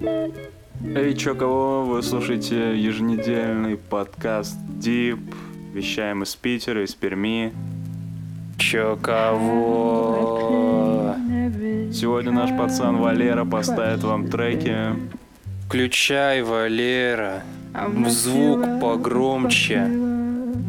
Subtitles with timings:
[0.00, 1.84] Эй, чё, кого?
[1.84, 5.20] Вы слушаете еженедельный подкаст Deep.
[5.74, 7.52] Вещаем из Питера, из Перми.
[8.56, 11.14] Чё, кого?
[11.92, 14.74] Сегодня наш пацан Валера поставит вам треки.
[15.66, 17.42] Включай, Валера.
[18.06, 19.86] Звук погромче.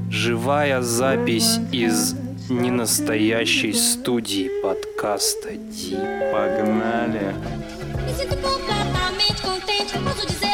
[0.09, 2.15] Живая запись из
[2.49, 5.95] ненастоящей студии подкаста Ди.
[6.33, 7.33] Погнали.
[9.81, 10.50] gente, é eu posso dizer.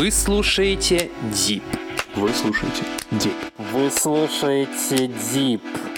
[0.00, 1.62] Вы слушаете Deep.
[2.14, 3.34] Вы слушаете Deep.
[3.58, 5.89] Вы слушаете Deep.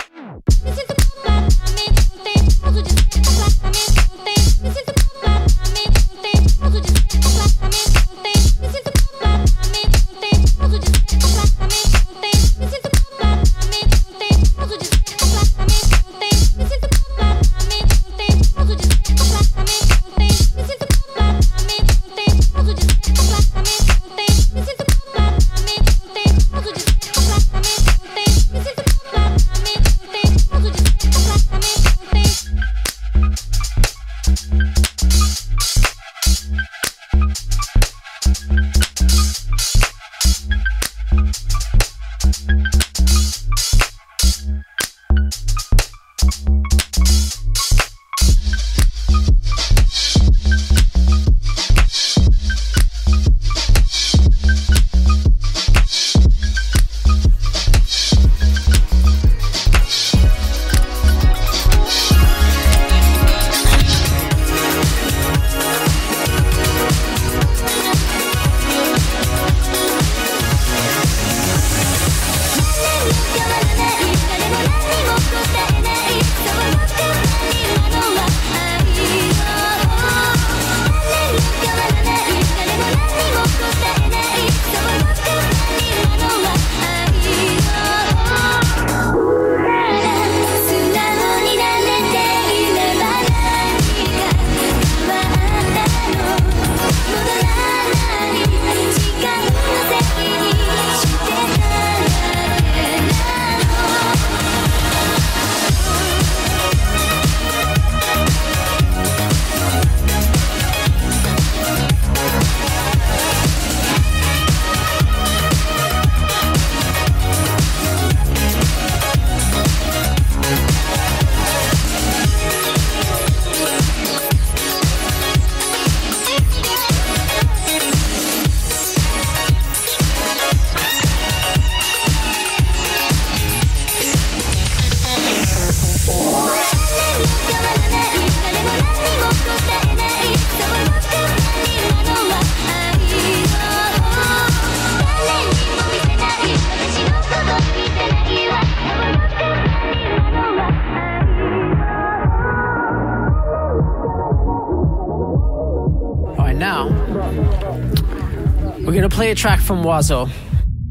[159.32, 160.28] A track from Wazo.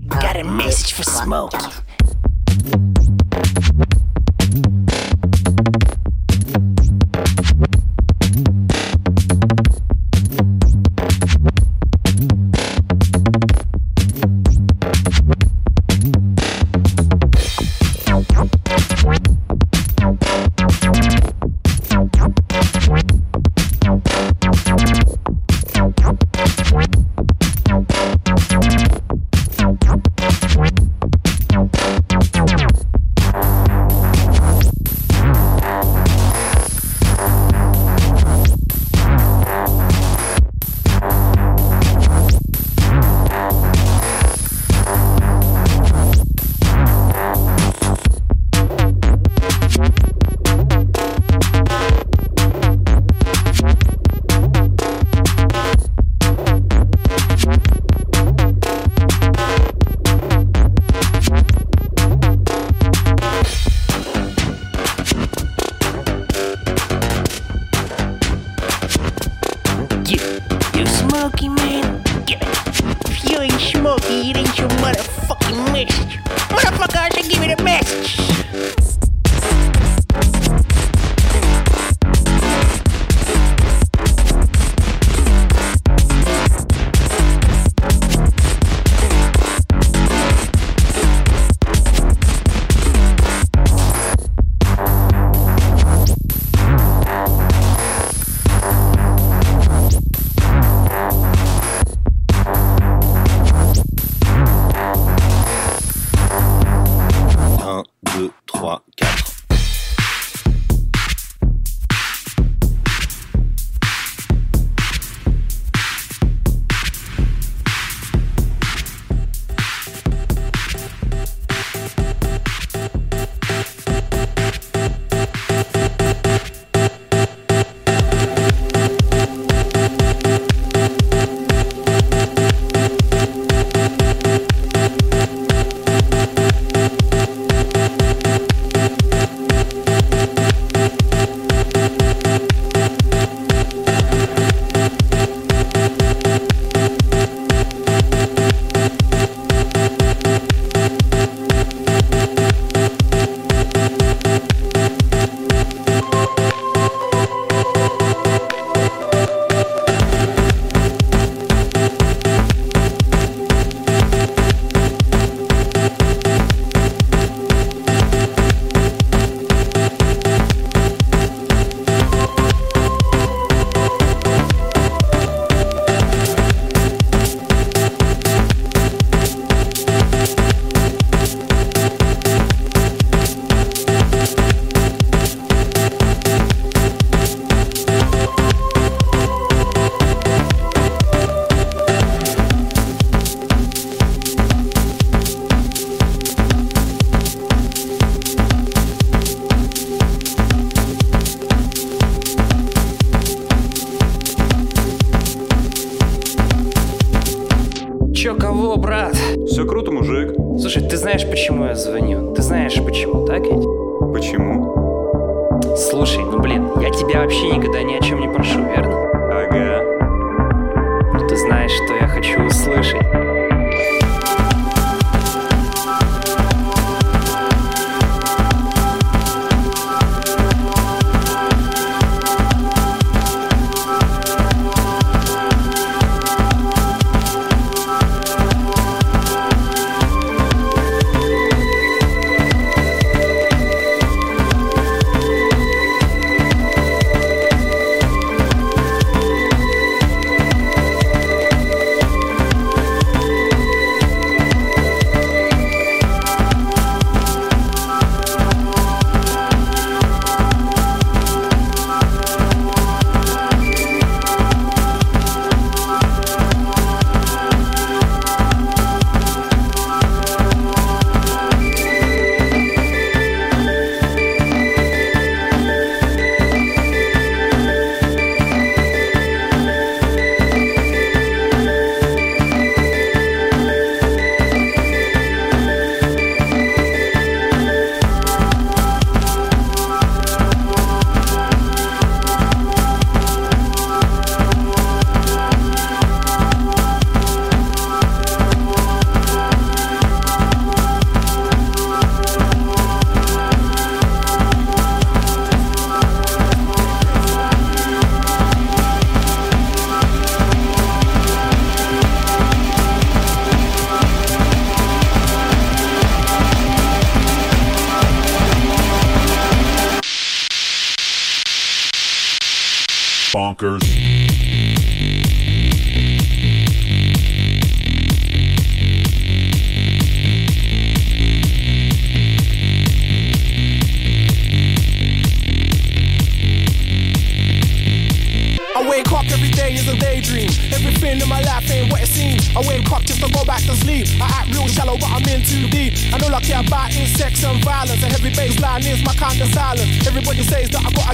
[0.08, 1.54] Got a message for Smoke.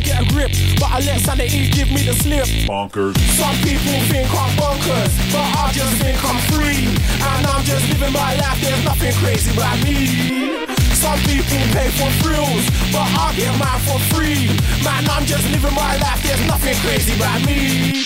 [0.08, 2.48] Get a grip, but I let sanity give me the slip.
[2.64, 3.20] Bonkers.
[3.36, 6.88] Some people think I'm bonkers, but I just think I'm free.
[7.20, 10.64] And I'm just living my life, there's nothing crazy about me.
[10.96, 12.64] Some people pay for thrills,
[12.96, 14.48] but I get mine for free.
[14.84, 18.00] Man, I'm just living my life, there's nothing crazy about me.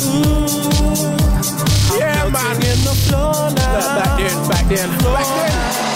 [0.00, 0.56] Ooh,
[2.00, 2.56] yeah, man.
[2.56, 4.00] in the floor now.
[4.00, 5.95] Back then, back then, back then.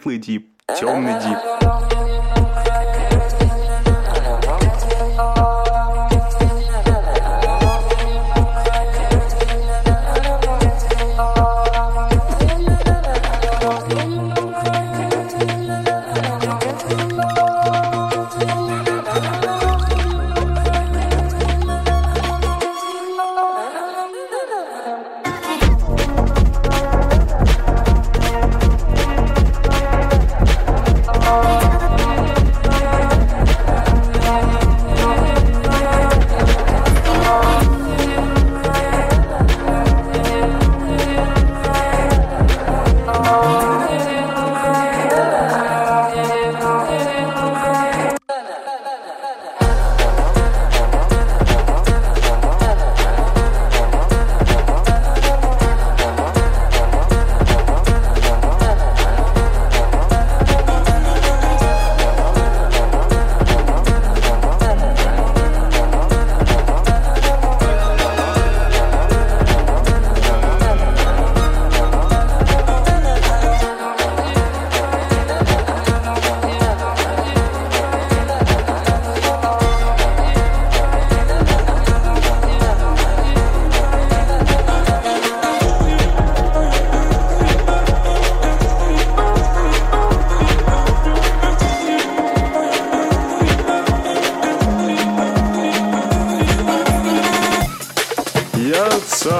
[0.00, 1.38] Светлый дип, темный дип.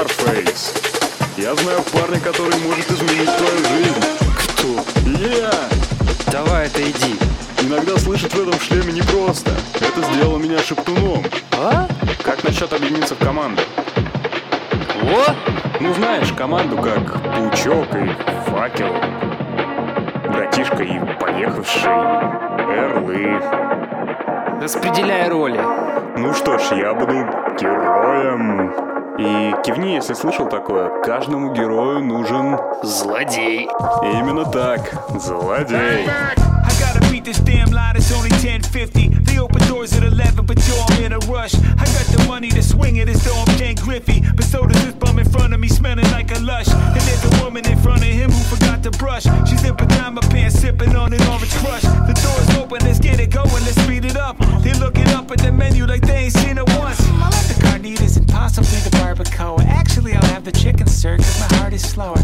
[0.00, 0.73] Сарфейс.
[1.37, 4.00] Я знаю парня, который может изменить твою жизнь.
[4.49, 4.83] Кто?
[5.28, 5.50] Я!
[6.33, 7.16] Давай это иди.
[7.61, 9.50] Иногда слышать в этом шлеме непросто.
[9.76, 11.23] Это сделало меня шептуном.
[11.52, 11.87] А?
[12.25, 13.61] Как насчет объединиться в команду?
[15.02, 15.35] О?
[15.80, 18.95] Ну знаешь, команду как Паучок и Факел.
[20.33, 21.92] Братишка и Поехавший.
[22.75, 23.38] Эрлы.
[24.62, 25.61] Распределяй роли.
[26.16, 27.12] Ну что ж, я буду
[27.61, 28.89] героем.
[29.21, 31.03] И кивни, если слышал такое.
[31.03, 32.59] Каждому герою нужен...
[32.83, 33.69] Злодей.
[34.03, 34.81] Именно так.
[35.21, 36.07] Злодей.
[36.07, 39.10] I gotta beat this damn line, it's only 1050.
[39.31, 41.55] They open doors at 11, but yo, I'm in a rush.
[41.55, 44.23] I got the money to swing it as though I'm Ken Griffey.
[44.35, 46.69] But so does this bum in front of me, smelling like a lush.
[46.69, 49.25] And there's a woman in front of him who forgot to brush.
[49.49, 51.83] She's in pajama pants, sipping on an orange crush.
[51.83, 54.37] The door's open, let's get it going, let's speed it up.
[54.63, 57.01] They're looking up at the menu like they ain't seen it once.
[57.01, 59.65] I'll have the carnitas and possibly the barbacoa.
[59.67, 62.19] Actually, I'll have the chicken, sir, cause my heart is slower.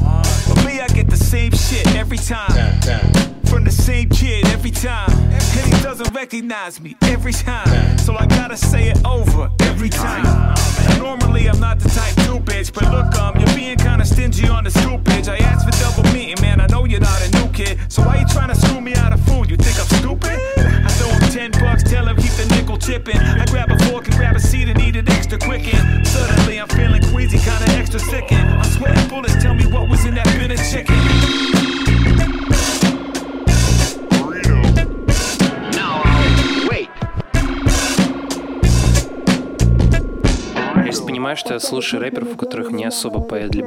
[0.49, 3.36] But me, I get the same shit every time.
[3.49, 5.11] From the same kid every time.
[5.11, 7.99] And he doesn't recognize me every time.
[7.99, 10.55] So I gotta say it over every time.
[10.99, 14.65] Normally I'm not the type to bitch, but look, um, you're being kinda stingy on
[14.65, 15.29] the scoopage.
[15.29, 16.61] I asked for double meeting, man.
[16.61, 17.79] I know you're not a new kid.
[17.89, 19.51] So why you trying to screw me out of food?
[19.51, 20.39] You think I'm stupid?
[20.59, 23.19] I throw him 10 bucks, tell him keep the nickel chipping.
[23.19, 25.73] I grab a fork and grab a seat and eat it extra quick.
[25.73, 28.33] And suddenly I'm feeling queasy, kinda extra sick.
[28.33, 31.36] And I'm sweating bullets, tell me what was in that bin of chicken.
[41.27, 43.61] понимаю, что я слушаю рэперов, у которых не особо поэдли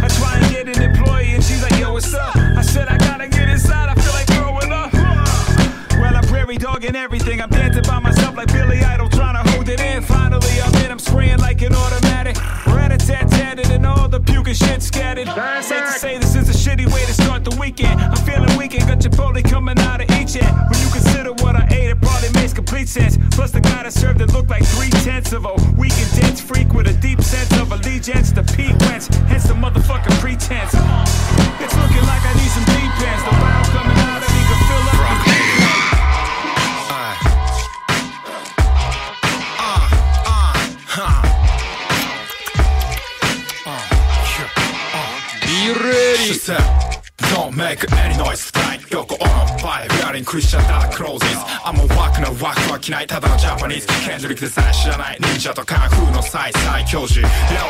[0.00, 2.36] I try and get an employee and she's like, yo, what's up?
[2.36, 4.27] I said I gotta get inside, I feel like
[6.48, 7.42] prairie dog and everything.
[7.42, 10.02] I'm dancing by myself like Billy Idol, trying to hold it in.
[10.02, 12.36] Finally, I'm in, I'm spraying like an automatic.
[12.66, 15.28] Rat a tat tatted and all the puke and shit scattered.
[15.62, 18.00] Safe to say this is a shitty way to start the weekend.
[18.00, 20.54] I'm feeling weak and got Chipotle coming out of each end.
[20.70, 23.18] When you consider what I ate, it probably makes complete sense.
[23.32, 26.40] Plus, the guy I served that looked like three tenths of a weak and dense
[26.40, 29.08] freak with a deep sense of allegiance to Pete Wentz.
[29.28, 30.72] Hence the motherfucking pretense.
[31.60, 33.22] It's looking like I need some deep pants.
[33.24, 33.67] The
[46.28, 46.60] She said,
[47.32, 49.16] Don't make any noise tonight Yoko
[49.68, 51.22] on fire wearing Christian dark clothes
[51.64, 57.26] I'm a walk なワクワク着ないただのジャパニーズケンドリックでさえ知らない忍者とカンフーの最最強児 Yo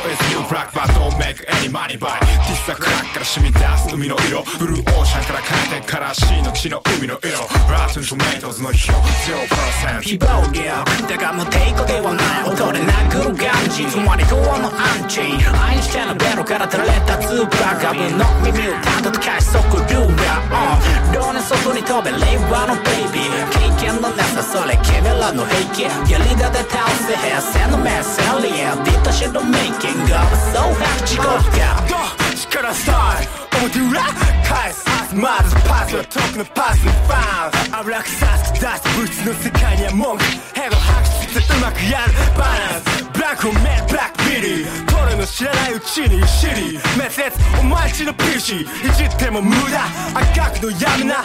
[0.07, 7.31] is new black but don't make any money by This a crack から染み出す海の色ブルーオーシャンから変えてから C の血の海の色
[7.67, 23.49] Rotten Tomatoes の票0%非暴力だが無抵抗ではない音で殴る感じつまり公安のアンチアインシュタインのベロから垂れたツーパーガブの耳を担当と返し速ルーラーどうね外に飛べ令和のベイビー
[23.81, 31.07] 経験のなさそれ君らの平気やりだで倒せ平成のメッセリアディットシェドメイキング of so happy.
[31.07, 34.03] 地獄が力スタイル表裏
[34.45, 34.85] 返す
[35.17, 49.81] まずパスは遠くのパスのファウル危なくさす出す物質の世界には文句ヘド吐きつつうまくやるバランスブラックをメンブラックビリー取るの知らないうちに知り面接お前ちの PC いじっても無駄
[50.15, 51.25] 赤くのやめな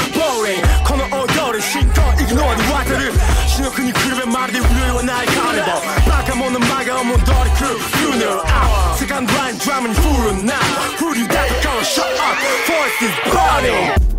[0.00, 3.12] はもう boring この踊り進行イグノアに渡る。
[3.46, 7.78] 死の国来るべまるで潤いはないカーニバルバカ者真顔戻り来る。
[8.00, 10.54] Funeral out セカンドラインドラムにフルな
[10.96, 12.40] フリーだとかを shut up.
[12.66, 14.09] Voice is burning.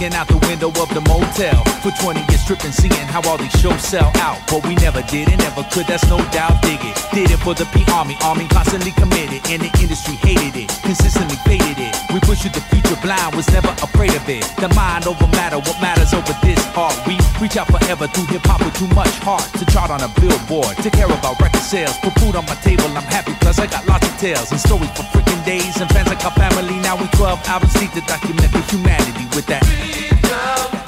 [0.00, 3.52] Looking out the window of the motel for 20 years tripping, seeing how all these
[3.60, 4.40] shows sell out.
[4.48, 6.62] But we never did it, never could, that's no doubt.
[6.62, 6.96] Dig it.
[7.12, 11.36] Did it for the P Army, Army constantly committed, and the industry hated it, consistently
[11.44, 11.92] faded it.
[12.14, 14.44] We pushed the future blind, was never afraid of it.
[14.56, 16.96] The mind over matter, what matters over this art.
[17.06, 20.08] We reach out forever through hip hop with too much heart to chart on a
[20.20, 20.76] billboard.
[20.84, 23.86] To care about record sales, put food on my table, I'm happy, plus I got
[23.86, 25.80] lots of tales and stories for freaking days.
[25.80, 29.46] And fans like our family, now we 12 albums deep to document the humanity with
[29.46, 30.79] that.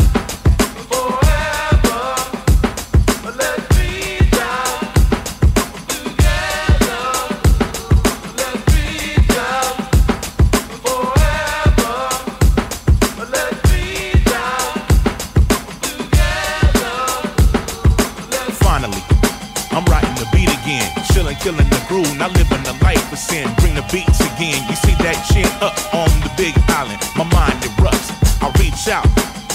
[21.43, 23.51] Feeling the groove, not living the life of sin.
[23.59, 24.63] Bring the beats again.
[24.71, 27.03] You see that chin up on the big island.
[27.19, 28.15] My mind erupts.
[28.39, 29.07] I reach out.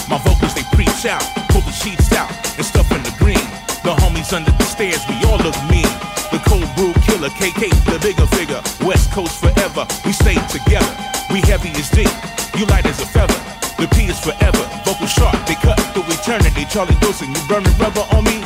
[0.04, 1.24] My vocals they preach out.
[1.48, 2.28] Pull the sheets out
[2.60, 3.40] and stuff in the green.
[3.88, 5.88] The homies under the stairs, we all look mean.
[6.28, 8.60] The cold brew killer, KK, the bigger figure.
[8.84, 10.92] West Coast forever, we stay together.
[11.32, 12.12] We heavy as deep,
[12.52, 13.40] you light as a feather.
[13.80, 16.68] The P is forever, vocal sharp, they cut through eternity.
[16.68, 18.44] Charlie Wilson, you burning rubber on me?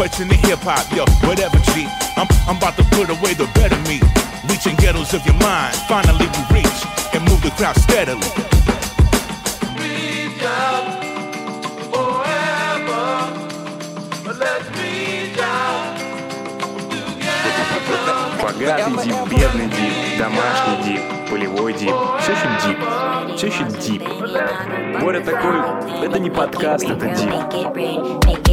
[0.00, 1.84] question in hip hop, yo, whatever, G.
[2.16, 4.00] I'm, I'm about to put away the better me.
[4.48, 6.80] Reaching ghettos of your mind, finally we reach
[7.12, 8.24] and move the crowd steadily.
[9.76, 11.04] Reach out
[11.92, 13.28] forever,
[14.32, 15.92] let's reach out.
[18.40, 21.92] Богатый дип, бедный дип, домашний дип, полевой дип.
[22.22, 22.80] Все еще дип.
[23.36, 24.02] Все еще дип.
[25.02, 25.60] Боря такой,
[26.02, 28.49] это не подкаст, это дип.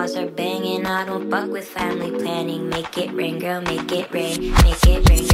[0.00, 2.70] Walls are banging, I don't fuck with family planning.
[2.70, 4.52] Make it rain, girl, make it rain.
[4.64, 5.29] Make it rain,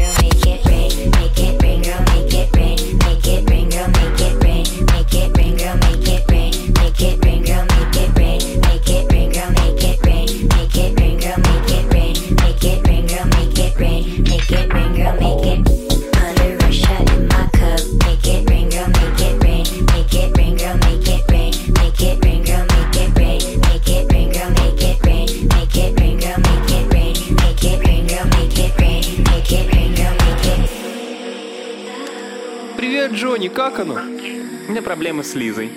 [34.87, 35.73] проблемы с Лизой.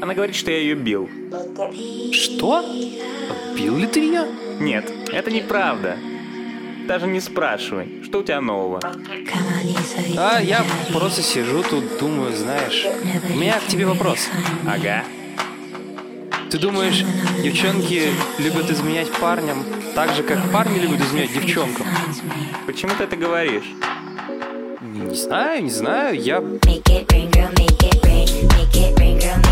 [0.00, 1.10] Она говорит, что я ее бил.
[2.12, 2.64] Что?
[3.54, 4.26] Бил ли ты меня?
[4.58, 5.98] Нет, это неправда.
[6.86, 8.80] Даже не спрашивай, что у тебя нового.
[10.16, 12.86] А я просто сижу тут, думаю, знаешь,
[13.30, 14.30] у меня к тебе вопрос.
[14.66, 15.04] Ага.
[16.50, 17.04] Ты думаешь,
[17.42, 18.08] девчонки
[18.38, 19.62] любят изменять парням
[19.94, 21.86] так же, как парни любят изменять девчонкам?
[22.66, 23.74] Почему ты это говоришь?
[24.80, 26.42] Не знаю, не знаю, я...
[28.40, 29.47] Make it rain, girl,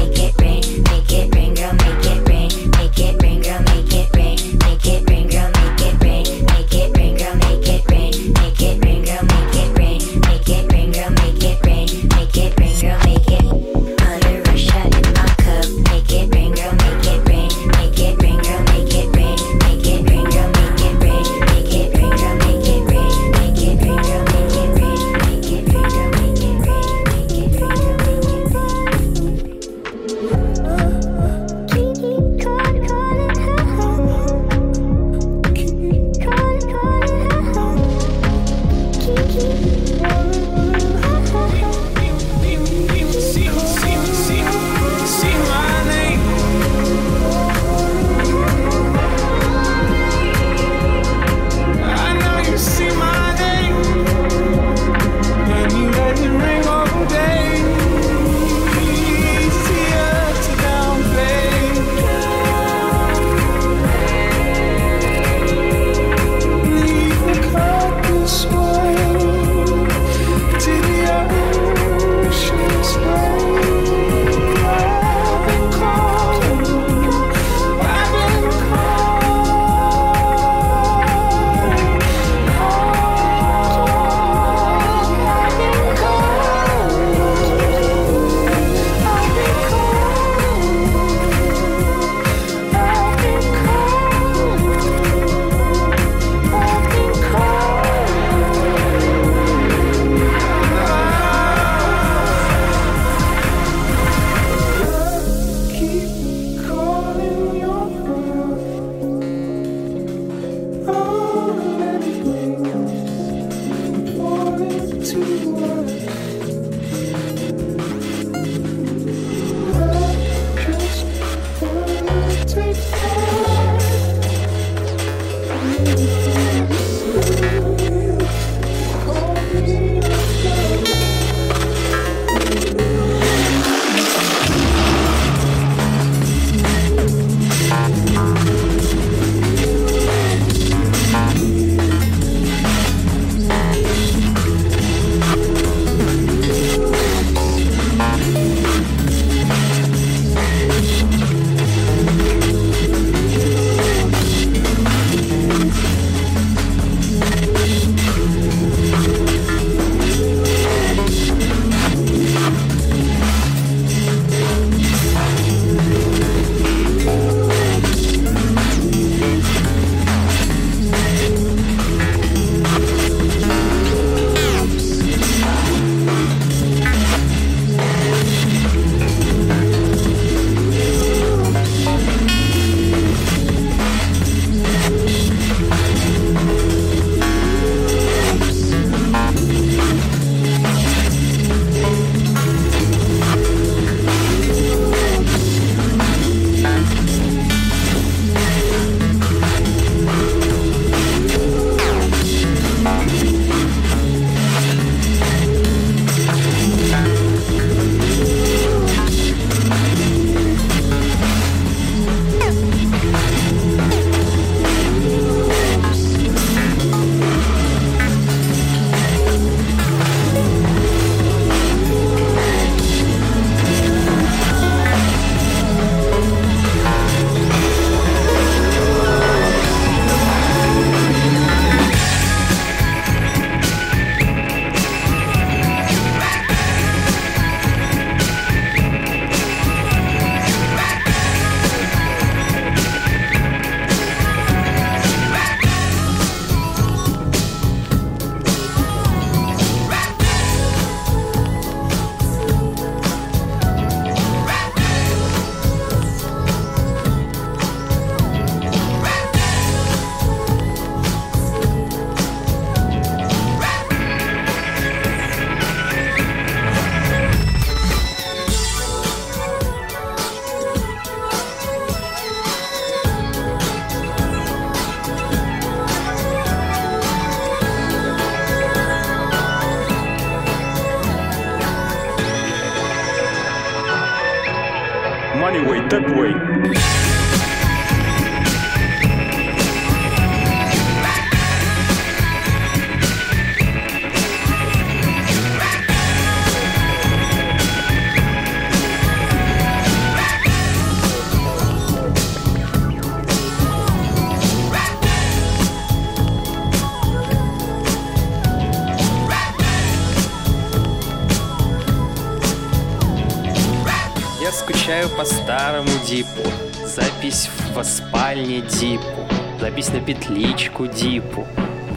[315.16, 316.50] по старому дипу.
[316.84, 319.26] Запись в спальне дипу.
[319.60, 321.46] Запись на петличку дипу.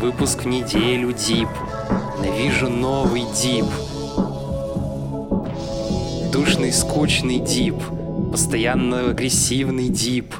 [0.01, 1.67] Выпуск в неделю дипу.
[2.19, 3.65] Навижу новый дип.
[6.31, 7.75] Душный, скучный дип.
[8.31, 10.33] Постоянно агрессивный дип.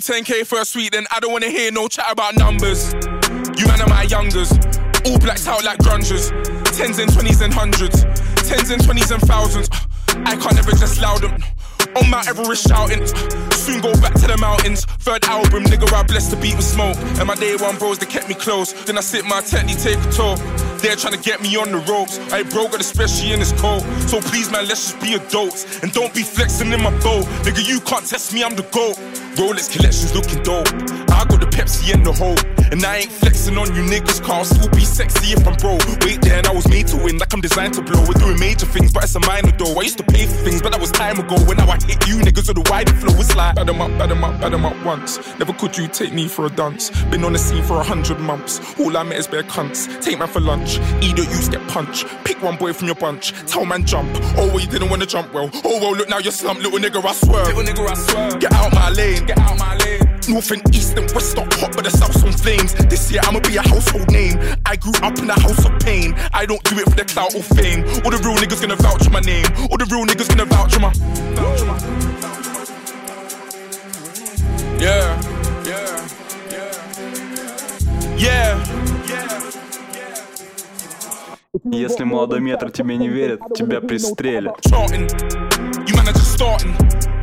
[0.02, 2.92] 10k for a suite, then I don't wanna hear no chat about numbers.
[3.56, 4.50] You man are my youngers,
[5.06, 6.30] all blacked out like grungers.
[6.76, 8.02] Tens and twenties and hundreds,
[8.48, 9.68] tens and twenties and thousands.
[9.70, 11.38] Uh, I can't ever just loud them.
[11.94, 14.86] On Mount Everest shouting, uh, soon go back to the mountains.
[15.04, 16.96] Third album, nigga, I blessed the beat with smoke.
[17.20, 18.72] And my day one bros, they kept me close.
[18.72, 20.36] Then I sit my technique, take a tour.
[20.80, 22.18] They're trying to get me on the ropes.
[22.32, 23.82] I broke it, especially in this cold.
[24.08, 25.82] So please, man, let's just be adults.
[25.82, 27.26] And don't be flexing in my boat.
[27.44, 28.96] Nigga, you can't test me, I'm the GOAT.
[29.36, 30.68] Rolex collections looking dope.
[31.10, 32.40] I got the Pepsi and the Hope.
[32.72, 35.84] And I ain't flexing on you niggas, car still be sexy if I'm broke.
[36.06, 38.00] Wait there, and I was made to win, like I'm designed to blow.
[38.08, 39.78] We're doing major things, but it's a minor though.
[39.78, 41.36] I used to pay for things, but that was time ago.
[41.44, 43.90] When now I hit you niggas with the Wiley flow, it's like bad 'em up,
[43.98, 45.18] bad 'em up, bad 'em up once.
[45.38, 46.88] Never could you take me for a dance.
[47.10, 48.58] Been on the scene for a hundred months.
[48.80, 49.86] All I met is bare cunts.
[50.00, 52.06] Take man for lunch, either you get punch.
[52.24, 54.08] Pick one boy from your bunch, tell man jump.
[54.38, 55.50] Oh, well, you didn't wanna jump well.
[55.62, 57.44] Oh, well, look now you're slumped, little nigga, I swear.
[57.44, 58.38] Little nigga, I swear.
[58.38, 60.01] Get out my lane, get out my lane.
[60.27, 62.73] North and east and west are hot, but the south's on flames.
[62.89, 64.39] This year I'ma be a household name.
[64.65, 66.15] I grew up in a house of pain.
[66.33, 67.83] I don't do it for the clout or fame.
[68.03, 69.45] All the real niggas gonna vouch for my name.
[69.69, 70.91] All the real niggas gonna vouch for my.
[71.37, 71.77] Vouch for my.
[74.79, 75.21] Yeah,
[75.63, 76.07] yeah,
[78.17, 78.57] yeah, yeah.
[81.63, 84.55] Если молодой метр тебе не верит, тебя пристрелят.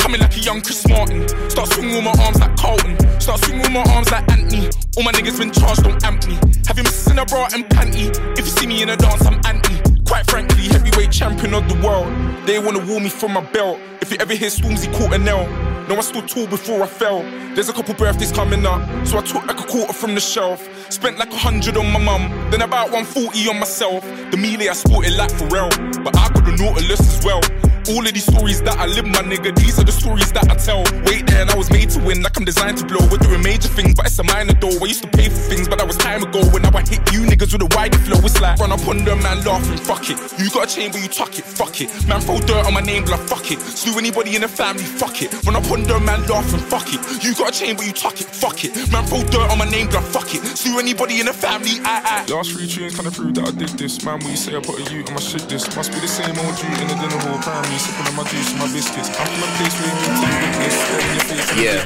[0.09, 1.27] Coming like a young Chris Martin.
[1.51, 2.97] Start swinging my arms like Carlton.
[3.21, 4.67] Start swinging my arms like Anthony.
[4.97, 6.33] All my niggas been charged, don't amp me.
[6.65, 8.09] Have you missing a bra and panty?
[8.35, 9.77] If you see me in a dance, I'm anti.
[10.05, 12.07] Quite frankly, heavyweight champion of the world.
[12.47, 13.79] They wanna woo me from my belt.
[14.01, 15.47] If you ever hear Stormzy caught a nail.
[15.87, 17.21] No, I stood tall before I fell.
[17.53, 20.67] There's a couple birthdays coming up, so I took like a quarter from the shelf.
[20.91, 24.03] Spent like a hundred on my mum, then about 140 on myself.
[24.31, 27.41] The Mille I sported like Pharrell, but I could've Nautilus as well.
[27.89, 30.53] All of these stories that I live, my nigga, these are the stories that I
[30.53, 30.85] tell.
[31.09, 33.01] Wait there, and I was made to win, like I'm designed to blow.
[33.09, 34.77] We're doing major things, but it's a minor though.
[34.77, 36.45] I used to pay for things, but that was time ago.
[36.53, 39.01] When now I hit you niggas with a Wiley flow, it's like run up on
[39.03, 40.21] them, man, laughing, fuck it.
[40.37, 41.89] You got a chain, but you tuck it, fuck it.
[42.05, 43.57] Man, throw dirt on my name, blood, fuck it.
[43.57, 45.33] Slew anybody in the family, fuck it.
[45.41, 47.01] Run up on them, man, laughing, fuck it.
[47.25, 48.69] You got a chain, but you tuck it, fuck it.
[48.93, 50.45] Man, throw dirt on my name, blood, fuck it.
[50.45, 52.31] Slew anybody in the family, I, I.
[52.31, 54.05] Last three tunes kinda prove that I did this.
[54.05, 56.07] Man, when you say I put a U on my shit, this must be the
[56.07, 59.09] same old you in the dinner hall, primary, sipping on my juice and my biscuits.
[59.15, 61.49] I'm from a place where you can take witness, stare in your face.
[61.55, 61.79] Yeah.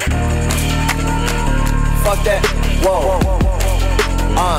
[2.02, 2.42] Fuck that.
[2.82, 3.22] Whoa.
[4.34, 4.58] Uh,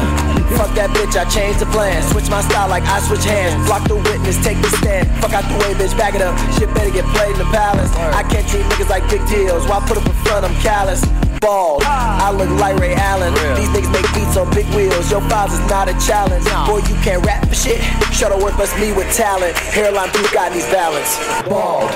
[0.55, 1.99] fuck that bitch, I changed the plan.
[2.14, 3.66] Switch my style like I switch hands.
[3.66, 5.11] Block the witness, take the stand.
[5.18, 6.39] Fuck out the way, bitch, back it up.
[6.55, 7.91] Shit better get played in the palace.
[8.14, 9.66] I can't treat niggas like big deals.
[9.66, 11.03] Why put up in front, I'm callous.
[11.45, 13.34] Bald, I look like Ray Allen.
[13.55, 15.11] These niggas make beats on big wheels.
[15.11, 16.47] Your files is not a challenge.
[16.66, 17.80] Boy, you can't rap for shit.
[18.16, 19.55] Shuttlesworth must me with talent.
[19.59, 21.18] Hairline through God needs balance.
[21.47, 21.90] Bald.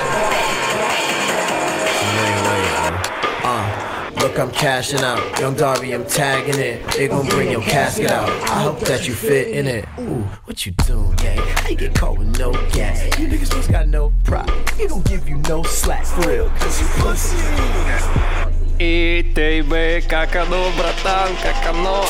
[3.42, 5.40] Uh, Look, I'm cashing out.
[5.40, 6.84] Young Darby, I'm tagging it.
[6.92, 8.28] They gon' bring your casket out.
[8.28, 9.86] I hope that you fit in it.
[10.00, 11.38] Ooh, what you doing, gang?
[11.38, 13.02] How you get caught with no gas?
[13.18, 14.50] You niggas just got no pride.
[14.76, 18.47] We don't give you no slack for real, cause you pussy.
[18.79, 22.03] И тебе, как оно, братан, как оно.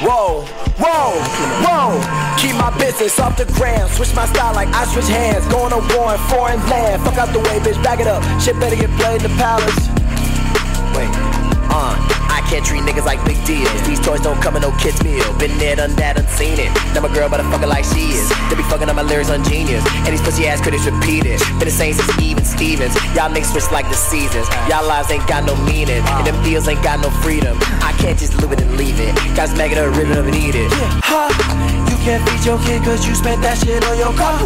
[0.00, 0.46] Whoa,
[0.78, 1.12] whoa,
[1.60, 2.36] whoa.
[2.38, 3.92] Keep my business off the ground.
[3.92, 5.46] Switch my style like I switch hands.
[5.48, 7.02] Going to war in foreign land.
[7.02, 7.82] Fuck out the way, bitch.
[7.84, 8.22] Back it up.
[8.40, 9.76] Shit better get played in the palace.
[10.96, 11.10] Wait,
[11.68, 12.13] uh, I
[12.45, 13.71] can't treat niggas like big deals.
[13.87, 15.25] These toys don't come in no kids meal.
[15.37, 16.69] Been there, done that, unseen it.
[16.93, 18.29] Now my girl, but I fuck her like she is.
[18.49, 19.83] They be fucking on my lyrics on genius.
[20.05, 21.39] And these pussy ass critics repeat it.
[21.57, 22.93] Been the same since even Stevens.
[23.17, 24.47] Y'all niggas switch like the seasons.
[24.69, 26.01] Y'all lives ain't got no meaning.
[26.21, 27.57] And them deals ain't got no freedom.
[27.81, 29.13] I can't just live it and leave it.
[29.35, 30.69] Guys mag it up, rip it up and eat it.
[31.09, 31.31] Ha!
[31.89, 34.37] You can't feed your kid cause you spent that shit on your car.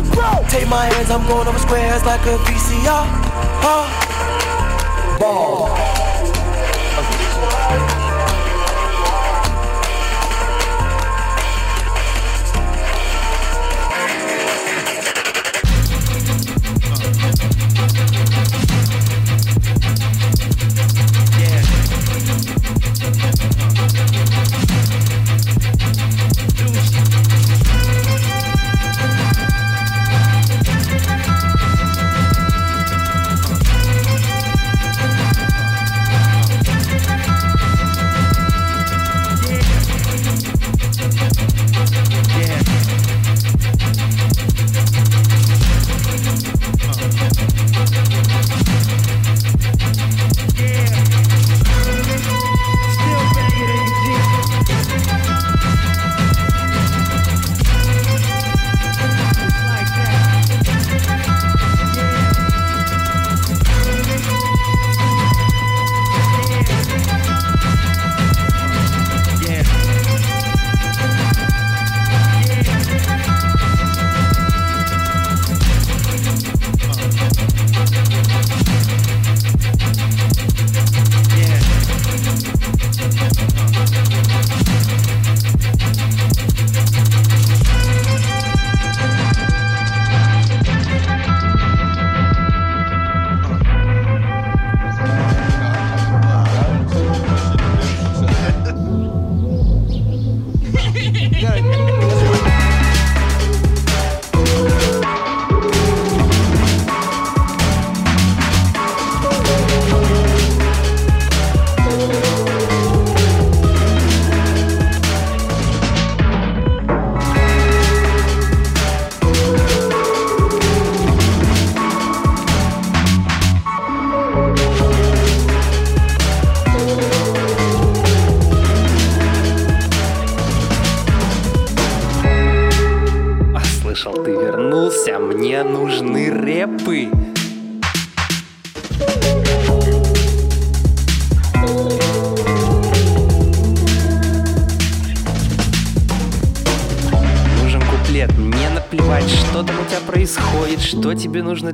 [0.47, 3.03] Take my hands, I'm going over squares like a VCR.
[3.59, 5.19] Huh?
[5.19, 5.89] Ball.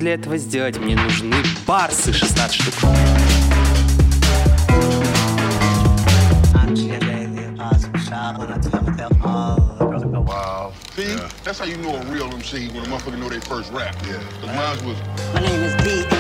[0.06, 0.78] Для этого сделать.
[0.78, 1.36] Мне нужны
[1.66, 2.74] барсы 16 штук.
[10.28, 10.74] Wow.
[10.96, 13.96] See, that's how you know a real MC when a motherfucker know they first rap.
[14.08, 14.20] Yeah.
[14.42, 14.98] Cause mine was
[15.34, 16.15] My name is B,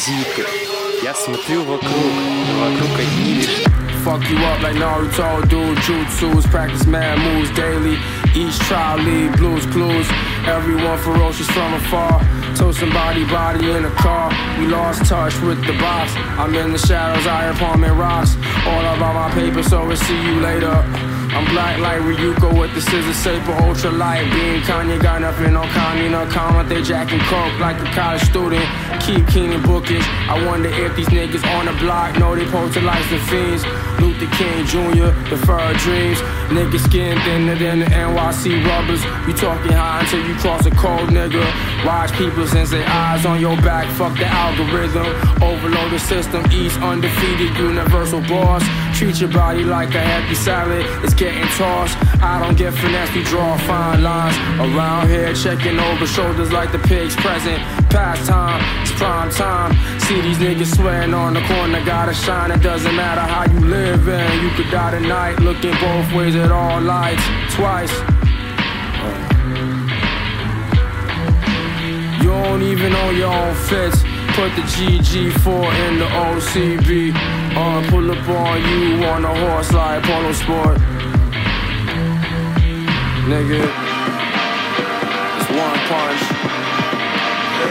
[0.06, 0.46] дипы,
[1.02, 3.64] я смотрю вокруг, но вокруг одни лишь
[4.04, 7.98] Fuck you up like Naruto, do jutsus, practice mad moves daily.
[8.36, 10.06] Each trial lead blues clues.
[10.46, 12.20] Everyone ferocious from afar.
[12.54, 14.30] Told somebody body in a car.
[14.60, 16.12] We lost touch with the box.
[16.38, 18.36] I'm in the shadows, iron palming rocks.
[18.64, 20.84] All about my paper, so we'll see you later.
[21.36, 24.62] I'm black like Ryuko with the scissor saber, ultra light beam.
[24.62, 26.68] Kanye got nothing on Kanye, no comment.
[26.68, 28.64] They jacking coke like a college student.
[29.05, 30.05] Keep keen and bookish.
[30.29, 33.65] I wonder if these niggas on the block know they posted lights and fiends.
[33.99, 35.37] Luther King Jr., the
[35.81, 36.19] dreams.
[36.53, 39.03] Niggas skin thinner than the NYC rubbers.
[39.27, 41.41] You talking high until you cross a cold nigga.
[41.85, 43.87] Watch people since their eyes on your back.
[43.97, 45.07] Fuck the algorithm.
[45.41, 46.45] Overload the system.
[46.51, 48.63] East undefeated, universal boss.
[49.01, 50.85] Treat your body like a happy salad.
[51.03, 51.97] It's getting tossed.
[52.21, 53.11] I don't get finesse.
[53.15, 55.33] We draw fine lines around here.
[55.33, 57.57] Checking over shoulders like the pig's present.
[57.89, 59.73] Past time, it's prime time.
[60.01, 61.83] See these niggas swearing on the corner.
[61.83, 62.51] Gotta shine.
[62.51, 64.43] It doesn't matter how you live in.
[64.43, 65.39] You could die tonight.
[65.39, 67.25] Looking both ways at all lights.
[67.55, 67.91] Twice.
[72.21, 74.03] You don't even own your own fits.
[74.37, 77.40] Put the GG4 in the OCB.
[77.53, 80.77] Uh, pull up on you on a horse like polo sport.
[83.27, 83.61] Nigga,
[85.35, 86.23] it's one punch.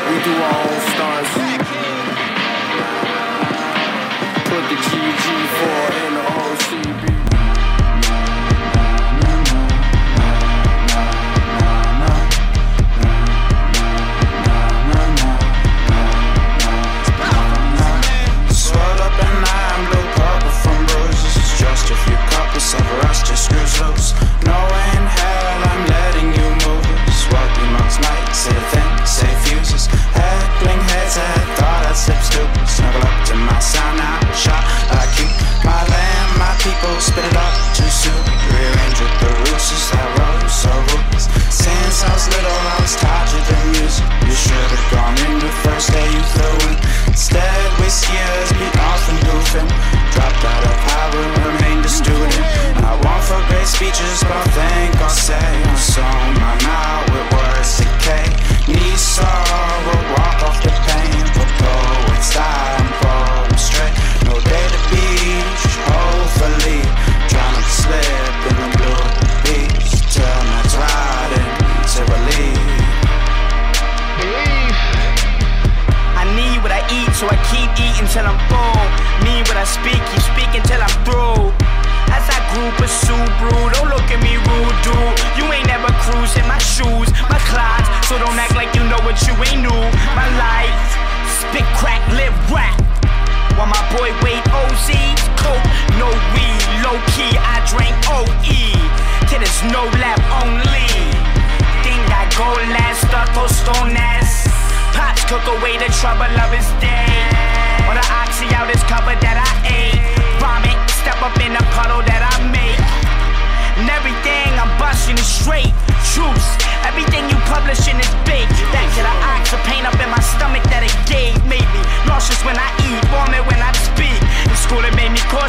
[0.06, 1.32] We do our own stunts.
[4.50, 6.39] Put the GG4 in the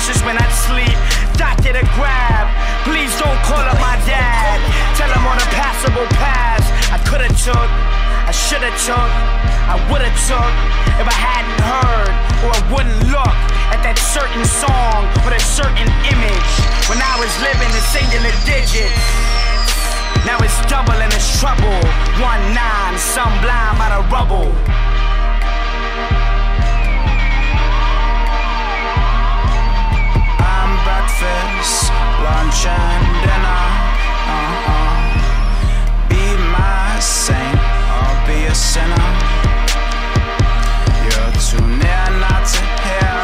[0.01, 0.97] cautious when I sleep.
[1.37, 2.49] Doctor to grab,
[2.89, 4.57] please don't call up my dad.
[4.97, 6.65] Tell him on a passable pass.
[6.89, 7.69] I could've took,
[8.25, 9.11] I should've took,
[9.69, 10.53] I would've took
[10.97, 13.37] if I hadn't heard or I wouldn't look
[13.69, 16.51] at that certain song or that certain image
[16.89, 19.05] when I was living in singular digits.
[20.25, 21.77] Now it's double and it's trouble.
[22.17, 24.49] One nine, some blind by the rubble.
[31.22, 31.91] Breakfast,
[32.26, 33.63] lunch, and dinner.
[34.38, 34.97] Uh-uh.
[36.09, 37.61] Be my saint
[37.97, 39.09] or be a sinner.
[41.05, 43.22] You're too near not to hear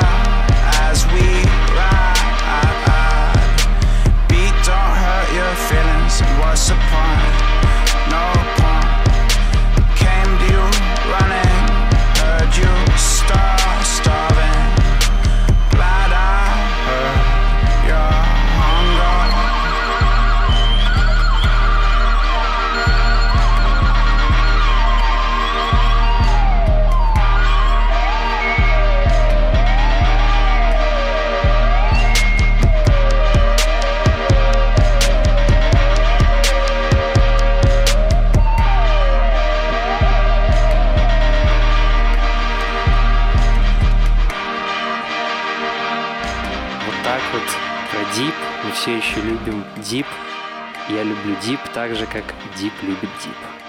[0.86, 1.26] as we
[1.74, 3.42] ride.
[4.30, 6.22] Beat don't hurt your feelings.
[6.40, 7.36] What's the point?
[8.14, 8.26] No
[8.60, 8.90] point.
[10.04, 10.64] Came to you
[11.14, 11.58] running,
[12.20, 12.87] heard you
[49.48, 50.06] любим Дип.
[50.90, 52.24] Я люблю Дип так же, как
[52.58, 53.67] Дип любит Дип.